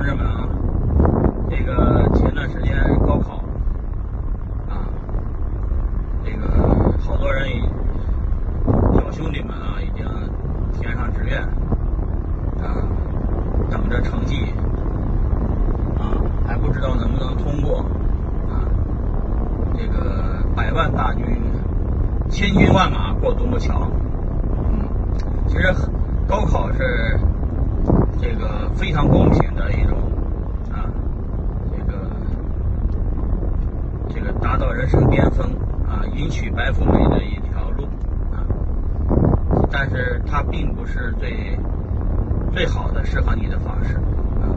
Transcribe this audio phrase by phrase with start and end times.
[0.00, 0.48] 同志们啊，
[1.50, 3.34] 这个前段时间高考
[4.66, 4.88] 啊，
[6.24, 7.46] 这个好多人
[8.94, 10.06] 小兄弟们啊，已经
[10.72, 11.42] 填上志愿
[12.62, 12.80] 啊，
[13.70, 14.54] 等着成绩
[15.98, 17.80] 啊，还不知道能不能通过
[18.48, 18.64] 啊。
[19.76, 21.26] 这个百万大军，
[22.30, 23.86] 千军万马过独木桥。
[24.56, 24.88] 嗯，
[25.46, 25.74] 其实
[26.26, 27.09] 高考是。
[28.40, 29.98] 这个非常公平的一种
[30.72, 30.88] 啊，
[31.76, 32.10] 这个
[34.08, 35.46] 这个达到人生巅峰
[35.86, 37.84] 啊，迎娶白富美的一条路
[38.32, 38.40] 啊，
[39.70, 41.58] 但是它并不是最
[42.54, 44.48] 最好的适合你的方式啊。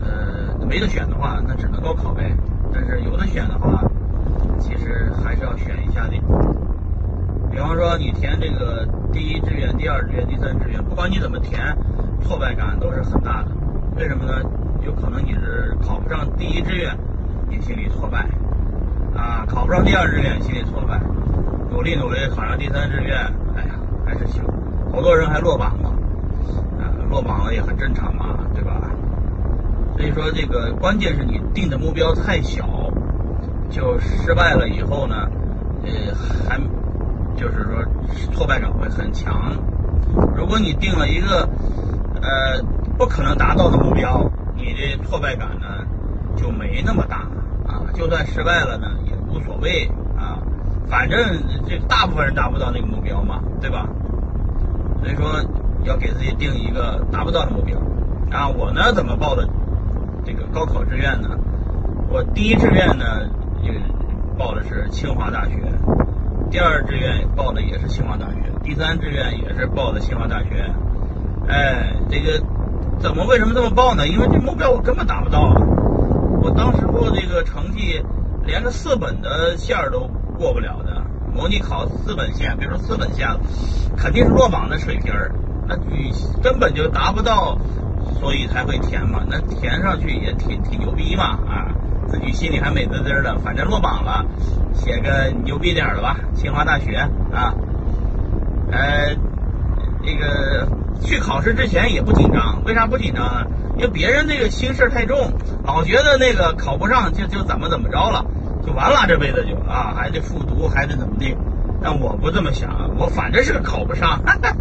[0.00, 2.32] 呃，没得选的话，那只能高考呗。
[2.72, 3.82] 但是有的选的话，
[4.60, 6.12] 其实还是要选一下的。
[7.50, 11.76] 比方说，你填这个第一志愿、第二志愿、第三志愿，不管你怎么填。
[12.22, 13.48] 挫败感都是很大的，
[13.96, 14.42] 为什么呢？
[14.84, 16.96] 有可能你是考不上第一志愿，
[17.48, 18.20] 你心里挫败；
[19.14, 21.00] 啊，考不上第二志愿，心里挫败。
[21.70, 23.16] 努力努力考上第三志愿，
[23.56, 23.74] 哎呀，
[24.06, 24.42] 还是行。
[24.92, 25.90] 好多人还落榜了，
[26.78, 28.80] 啊，落榜了也很正常嘛，对吧？
[29.96, 32.66] 所以说，这个关键是你定的目标太小，
[33.68, 35.28] 就失败了以后呢，
[35.84, 36.14] 呃，
[36.48, 36.58] 还
[37.36, 37.84] 就是说
[38.32, 39.52] 挫败感会很强。
[40.36, 41.48] 如果你定了一个。
[42.20, 42.62] 呃，
[42.96, 45.86] 不可能达到的目标，你的挫败感呢
[46.36, 47.28] 就没那么大
[47.66, 47.86] 啊。
[47.94, 50.38] 就算失败了呢，也无所谓啊。
[50.88, 51.18] 反正
[51.66, 53.86] 这大部分人达不到那个目标嘛，对吧？
[55.00, 55.44] 所以说
[55.84, 57.78] 要给自己定一个达不到的目标
[58.30, 58.48] 啊。
[58.48, 59.48] 我呢怎么报的
[60.24, 61.28] 这个高考志愿呢？
[62.10, 63.28] 我第一志愿呢
[63.62, 63.72] 就
[64.36, 65.60] 报的是清华大学，
[66.50, 70.72] 第二志愿报的也是清华大学，第三志愿也是报的清华大学。
[71.48, 72.42] 哎，这个
[73.00, 74.06] 怎么为什么这么报呢？
[74.06, 75.56] 因为这目标我根本达不到啊！
[76.42, 78.04] 我当时过这个成绩
[78.44, 80.00] 连个四本的线儿都
[80.38, 81.02] 过不了的，
[81.34, 83.26] 模拟考四本线，比如说四本线，
[83.96, 85.32] 肯定是落榜的水平儿，
[85.66, 85.74] 那
[86.42, 87.56] 根本就达不到，
[88.20, 89.22] 所以才会填嘛。
[89.26, 91.72] 那填上去也挺挺牛逼嘛啊！
[92.08, 94.22] 自己心里还美滋滋的，反正落榜了，
[94.74, 96.94] 写个牛逼点儿的吧，清华大学
[97.32, 97.54] 啊，
[98.70, 99.16] 呃，
[100.04, 100.68] 这个。
[101.00, 103.46] 去考试之前也不紧张，为啥不紧张啊？
[103.76, 105.32] 因为别人那个心事太重，
[105.64, 108.24] 老觉得那个考不上就就怎么怎么着了，
[108.66, 111.36] 就完了这辈子就啊还得复读还得怎么地。
[111.80, 114.52] 但我不这么想，我反正是考不上，哈哈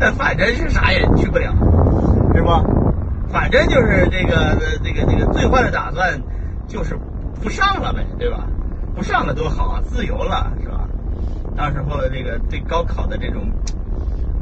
[0.00, 1.52] 哈反正是啥也去不了，
[2.34, 2.64] 是吧？
[3.28, 6.18] 反正就是这个这个这个最坏的打算
[6.66, 6.98] 就是
[7.42, 8.46] 不上了呗，对吧？
[8.96, 10.88] 不上了多好啊，自由了是吧？
[11.54, 13.42] 到时候这个对高考的这种。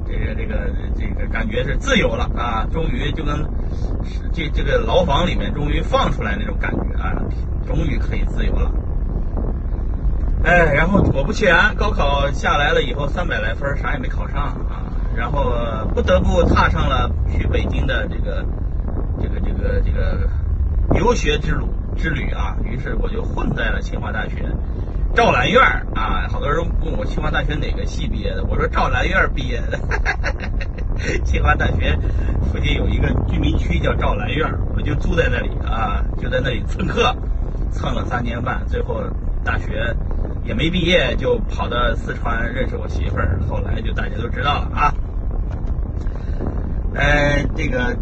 [0.08, 2.66] 这个这个这个感觉是自由了啊！
[2.72, 3.46] 终于就跟
[4.32, 7.12] 这这个牢房里面终于放出来那种感觉啊！
[7.66, 8.72] 终于可以自由了。
[10.44, 14.82] 哎，然后果不其然，高考下来了以后，三百来分，啥也没考上啊！
[15.14, 15.52] 然后
[15.94, 18.44] 不得不踏上了去北京的这个
[19.20, 20.28] 这个这个这个
[20.94, 22.56] 游学之路之旅啊！
[22.64, 24.46] 于是我就混在了清华大学。
[25.14, 25.60] 赵兰院
[25.94, 29.78] 啊，好多人问我清华大学哪个系毕业的，我说赵兰院毕业的。
[31.24, 31.98] 清华大学
[32.52, 37.14] 附近有一个居民区叫赵兰院，我就住在那里啊，就在那里蹭课，
[37.72, 39.02] 蹭了三年半，最后
[39.44, 39.94] 大学
[40.44, 44.94] 也没毕业，就跑到四川认识我媳妇儿，后来就大家都知道了啊。
[46.94, 47.96] 呃，这个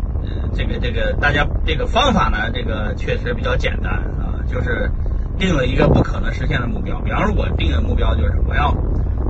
[0.54, 4.90] 这个这个大家这个方法呢，这个确实比较简单啊，就是。
[5.38, 8.74] 定了一个不可能实现的目标，比方说，我定的目标就是我要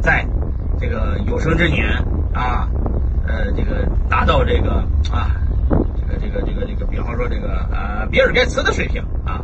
[0.01, 0.27] 在
[0.79, 1.87] 这个有生之年
[2.33, 2.69] 啊，
[3.27, 5.35] 呃，这个达到这个啊，
[5.97, 9.41] 这个这个这个这个，比方说这个呃，比尔盖茨的水平啊。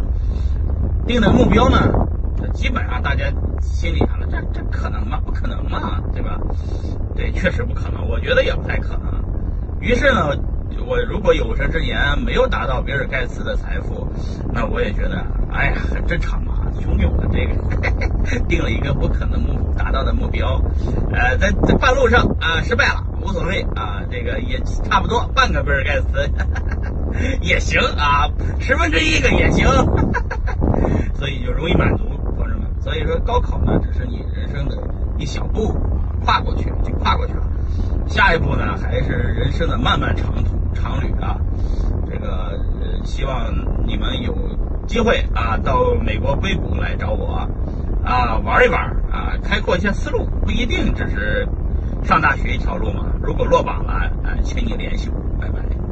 [1.05, 1.79] 定的目标呢，
[2.53, 3.25] 基本上大家
[3.61, 5.19] 心里想了，这这可能吗？
[5.25, 6.39] 不可能嘛，对吧？
[7.17, 9.13] 对，确实不可能，我觉得也不太可能。
[9.81, 10.31] 于是呢。
[10.93, 14.07] 我如果有生之年没有达到比尔盖茨的财富，
[14.53, 16.53] 那我也觉得，哎呀，很正常嘛。
[16.83, 17.55] 兄弟，我这个
[18.47, 20.61] 定了一个不可能目达到的目标，
[21.11, 26.31] 呃，在在半路上啊失败了，无所谓啊，这个也差不多半个比尔盖茨
[27.41, 28.29] 也行啊，
[28.61, 29.67] 十分之一个也行，
[31.17, 32.05] 所以就容易满足，
[32.37, 32.69] 同志们。
[32.83, 34.77] 所以说高考呢，只是你人生的
[35.17, 35.75] 一小步，
[36.23, 37.49] 跨过去就跨过去了，
[38.09, 40.61] 下一步呢还是人生的漫漫长途。
[40.75, 41.37] 常旅啊，
[42.11, 43.53] 这个呃希望
[43.87, 44.35] 你们有
[44.87, 47.49] 机会啊，到美国硅谷来找我
[48.05, 48.81] 啊，玩一玩
[49.11, 51.47] 啊，开阔一下思路，不一定只是
[52.03, 53.07] 上大学一条路嘛。
[53.23, 53.93] 如果落榜了，
[54.25, 55.72] 啊，请你联系我，拜拜。